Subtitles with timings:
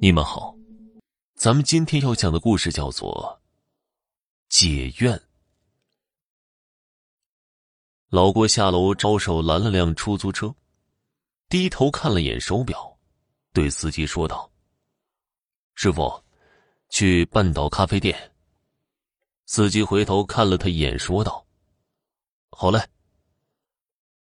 [0.00, 0.54] 你们好，
[1.34, 3.40] 咱们今天要讲的故事叫做
[4.56, 5.18] 《解怨》。
[8.08, 10.54] 老郭下楼招手拦了辆出租车，
[11.48, 12.96] 低头看了眼手表，
[13.52, 14.48] 对司机说道
[15.74, 16.22] ：“师傅，
[16.90, 18.32] 去半岛咖啡店。”
[19.46, 21.44] 司机回头看了他一眼，说道
[22.56, 22.80] ：“好嘞。”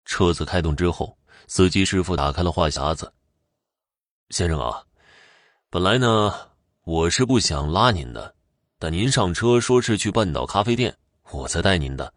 [0.06, 1.18] 车子开动之后，
[1.48, 3.12] 司机师傅打开了话匣子
[4.30, 4.86] ：“先生啊。”
[5.74, 6.32] 本来呢，
[6.84, 8.36] 我是不想拉您的，
[8.78, 10.96] 但您上车说是去半岛咖啡店，
[11.32, 12.14] 我才带您的。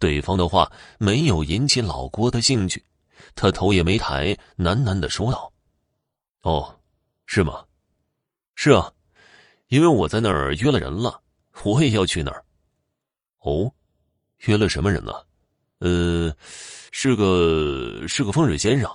[0.00, 0.68] 对方的话
[0.98, 2.84] 没有引起老郭的兴趣，
[3.36, 5.52] 他头也没抬，喃喃的说道
[6.42, 6.80] ：“哦，
[7.26, 7.64] 是吗？
[8.56, 8.92] 是啊，
[9.68, 11.22] 因为我在那儿约了人了，
[11.62, 12.44] 我也要去那儿。
[13.42, 13.72] 哦，
[14.38, 15.12] 约了什么人呢？
[15.78, 16.34] 呃，
[16.90, 18.90] 是个是个风水先生。”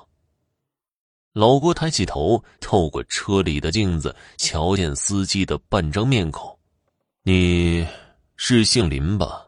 [1.34, 6.60] 老郭抬起头，透过车里的镜子，瞧见司机的半张面孔。
[7.24, 7.88] 你
[8.36, 9.48] 是姓林吧？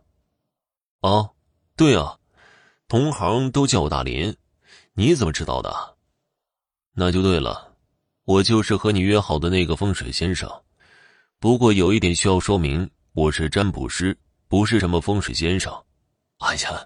[1.01, 1.29] 啊，
[1.77, 2.17] 对啊，
[2.87, 4.35] 同行都叫我大林。
[4.95, 5.95] 你怎么知道的？
[6.95, 7.75] 那就对了，
[8.23, 10.49] 我就是和你约好的那个风水先生。
[11.39, 15.71] 不过有一点需要说明，我是占卜师，不是什么风水先生。
[16.39, 16.83] 哎呀，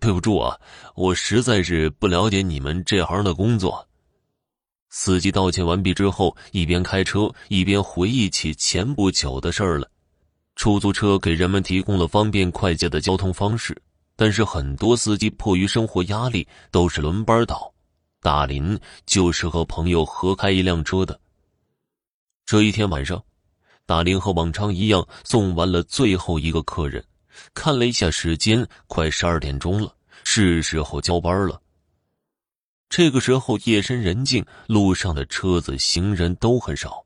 [0.00, 0.56] 对不住啊，
[0.94, 3.87] 我实在是不了解你们这行的工作。
[4.90, 9.90] 司机道歉完毕之后，一边开车一边回忆起前不久的事儿了。
[10.56, 13.80] 出租车给人们提供了方便快捷的交通方式，
[14.16, 17.72] 但是很多司机迫于生活压力都是轮班倒。
[18.20, 21.20] 大林就是和朋友合开一辆车的。
[22.44, 23.22] 这一天晚上，
[23.86, 27.04] 大林和往常一样送完了最后一个客人，
[27.54, 29.94] 看了一下时间，快十二点钟了，
[30.24, 31.60] 是时候交班了。
[32.88, 37.04] 这个时候夜深人静，路上的车子、行人都很少，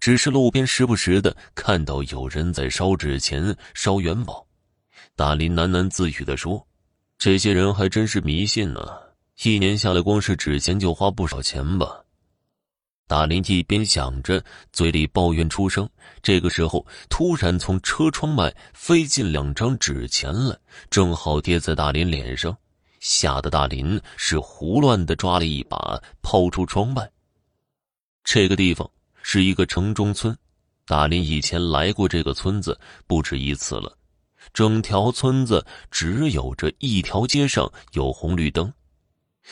[0.00, 4.46] 只是路边时不时的看到有人在烧纸钱、烧元宝。
[5.14, 6.66] 大林喃喃自语的说
[7.18, 8.80] ：“这些人还真是迷信呢，
[9.42, 12.02] 一年下来光是纸钱就花不少钱吧。”
[13.06, 15.86] 大林一边想着，嘴里抱怨出声。
[16.22, 20.56] 这个时候，突然从车窗外飞进两张纸钱来，
[20.88, 22.56] 正好跌在大林脸上。
[23.02, 27.10] 吓得大林是胡乱的抓了一把，抛出窗外。
[28.22, 28.88] 这个地方
[29.22, 30.38] 是一个城中村，
[30.86, 33.98] 大林以前来过这个村子不止一次了。
[34.54, 38.72] 整条村子只有这一条街上有红绿灯。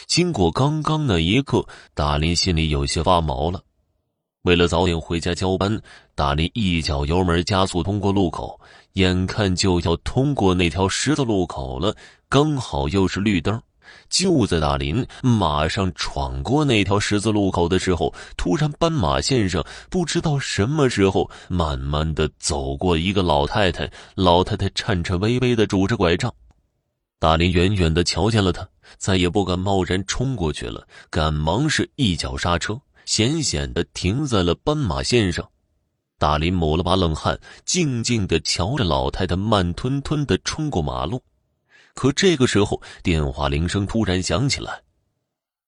[0.07, 3.65] 经过刚刚那一刻，大林心里有些发毛了。
[4.43, 5.79] 为了早点回家交班，
[6.15, 8.59] 大林一脚油门加速通过路口。
[8.95, 11.95] 眼看就要通过那条十字路口了，
[12.29, 13.61] 刚好又是绿灯。
[14.09, 23.91] 就在大林马上闯过那条十字路口的时候，突然斑马线上不知道什么时候慢慢的走过一个老太太。
[24.15, 26.33] 老太太颤颤巍巍的拄着拐杖。
[27.19, 35.49] 大林远远的瞧见了她，再也不敢贸然冲过去了，赶忙是一脚刹车，险险的停在了斑马线上。
[36.19, 41.23] 大林抹了把冷汗，静静的瞧着老太太慢吞吞的冲过马路。
[41.95, 44.83] 可这个时候，电话铃声突然响起来：“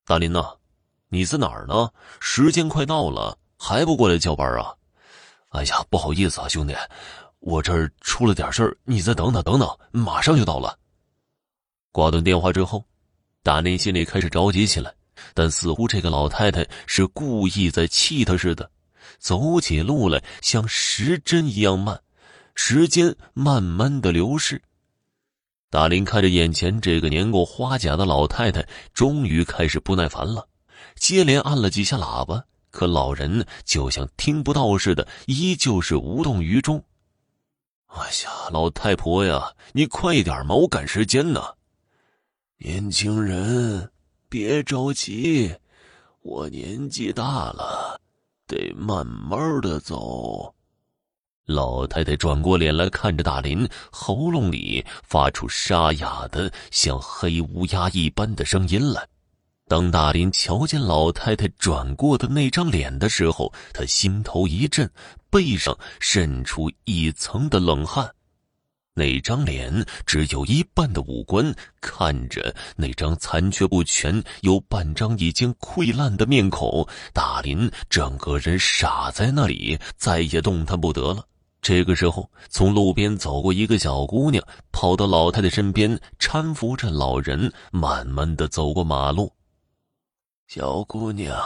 [0.05, 0.57] 大林呐，
[1.09, 1.91] 你在哪儿呢？
[2.21, 4.75] 时间快到了，还不过来交班啊
[5.51, 6.75] ？”“哎呀，不好意思啊，兄弟，
[7.41, 10.79] 我这儿出了点事儿，你再等等，等等，马上就到了。”
[11.93, 12.85] 挂断电话之后，
[13.43, 14.95] 大林心里开始着急起来，
[15.35, 18.71] 但似乎这个老太太是故意在气他似的。
[19.19, 22.01] 走起路来像时针一样慢，
[22.55, 24.61] 时间慢慢的流逝。
[25.71, 30.47] 大林看着眼前这个年过花甲的老太太，终于开始不耐烦了，
[30.97, 36.85] 接连按了几下喇叭，可老人就像听不到似的，依旧是无动于衷。
[37.87, 41.43] 哎呀，老太婆呀，你快一点嘛，我赶时间呢。
[42.59, 43.91] 年轻人，
[44.33, 45.55] 别着急，
[46.23, 48.01] 我年纪大了。
[48.47, 50.55] 得慢慢的走。
[51.45, 59.07] 老太太转过脸来看着大林，喉咙里发出沙哑的像黑乌鸦一般的声音来。
[59.69, 64.91] 当大林瞧见老太太转过的那张脸的时候，他心头一震，
[65.29, 68.11] 背上渗出一层的冷汗。
[68.95, 81.25] 那张脸只有一半的五官，看着那张残缺不全、有半张已经溃烂的面孔，大林整个人傻在那里，再也动弹不得了。
[81.63, 89.33] 这个时候，从路边走过一个小姑娘，跑到老太太身边，搀扶着老人，慢慢的走过马路。
[90.49, 91.41] 小姑娘，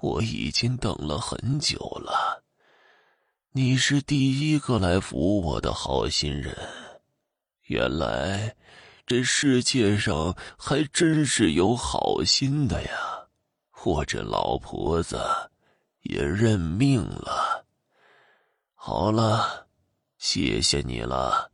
[0.00, 2.43] 我已经等了很久了。
[3.56, 6.52] 你是第一个来扶我的好心人。
[7.66, 8.56] 原来，
[9.06, 13.28] 这世界上还真是有好心的呀！
[13.84, 15.16] 我这老婆子
[16.00, 17.64] 也认命了。
[18.74, 19.68] 好了，
[20.18, 21.52] 谢谢你了。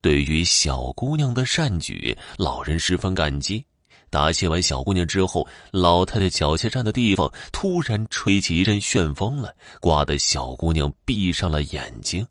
[0.00, 3.64] 对于小姑娘的善举，老人十分感激。
[4.12, 9.50] 答谢完小姑娘之后，老太太脚下站的地方突然吹起一阵旋风来，
[9.80, 12.26] 刮得小姑娘闭上了眼睛。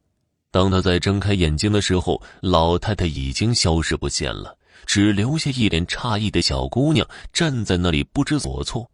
[0.51, 4.55] 当她再睁开眼睛的时候，老太太已经消失不见了，
[4.85, 8.87] 只留下一脸诧异的小姑娘站在那里不知所措。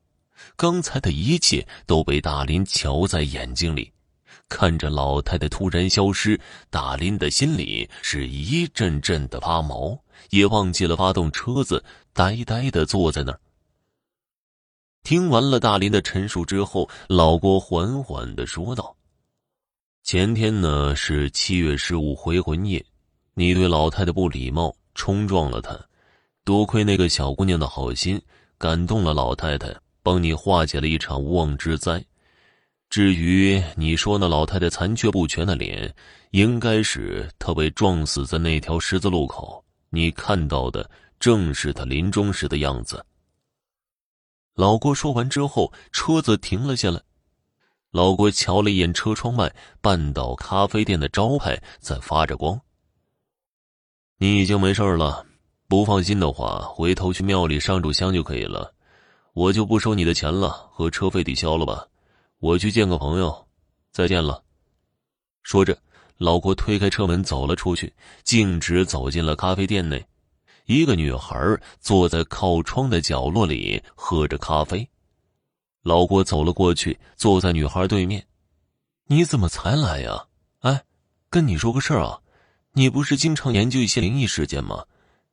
[0.56, 3.92] 刚才的一切都被大林瞧在眼睛里，
[4.48, 6.40] 看着老太太突然消失，
[6.70, 10.00] 大林的心里是一阵阵的发毛。
[10.32, 11.84] 也忘记了发动车子，
[12.18, 13.40] 呆呆的坐在那儿。
[15.04, 18.98] 听完了大林的陈述之后，老郭缓缓的说道
[20.02, 22.84] ：“前天呢是七月十五回魂夜，
[23.36, 25.80] 你对老太太不礼貌，冲撞了她，
[26.44, 28.20] 多亏那个小姑娘的好心，
[28.58, 29.72] 感动了老太太，
[30.02, 32.04] 帮你化解了一场无妄之灾。
[32.90, 35.94] 至于你说那老太太残缺不全的脸，
[36.32, 40.88] 应该是她被撞死在那条十字路口。”你看到的
[41.20, 43.06] 正是他临终时的样子。
[44.54, 47.02] 老郭说完之后，车子停了下来。
[47.92, 52.60] 老郭瞧了一眼车窗外，半岛咖啡店的招牌在发着光。
[54.18, 55.26] 你已经没事了，
[55.68, 58.74] 不放心的话，回头去庙里上炷香就可以了。
[59.34, 61.88] 我就不收你的钱了，和车费抵消了吧。
[62.40, 63.48] 我去见个朋友，
[63.92, 64.44] 再见了。
[65.44, 65.78] 说着。
[66.20, 67.94] 老郭推开车门走了出去，
[68.24, 70.04] 径直走进了咖啡店内。
[70.68, 74.88] 一个女孩坐在靠窗的角落里喝着咖啡。
[75.82, 78.28] 老郭走了过去，坐在女孩对面。
[79.08, 80.26] “你怎么才来呀？
[80.60, 80.84] 哎，
[81.30, 82.20] 跟你说个事儿啊，
[82.74, 84.84] 你不是经常研究一些灵异事件吗？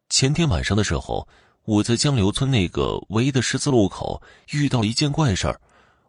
[0.08, 1.26] 前天晚上的时候，
[1.64, 4.22] 我在江流村那个唯一的十字路口
[4.52, 5.60] 遇到了一件怪事儿。”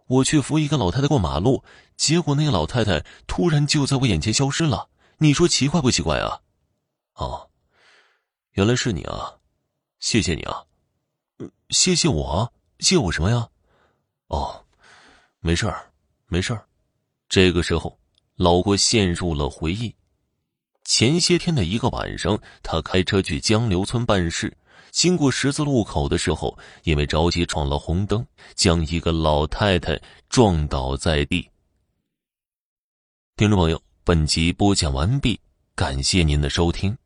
[0.05, 1.63] 我去扶一个老太太过马路，
[1.97, 4.89] 结果那个老太太突然就在我眼前消失了。
[5.17, 6.41] 你说奇怪不奇怪啊？
[7.15, 7.49] 哦，
[8.55, 9.35] 原来是你啊！
[9.99, 10.63] 谢谢你啊！
[11.71, 12.53] 谢谢我？
[12.79, 13.49] 谢我什么呀？
[14.27, 14.63] 哦，
[15.39, 15.91] 没事儿，
[16.27, 16.65] 没事儿。
[17.27, 17.99] 这个时候，
[18.35, 19.93] 老郭陷入了回忆。
[20.85, 24.55] 前些天的一个晚上，他开车去江流村办事。
[24.89, 31.49] 经过十字路口的时候，因为着急闯了红灯，将一个老太太撞倒在地。
[33.35, 35.37] 听众朋友，本集播讲完毕，
[35.75, 36.97] 感谢您的收听。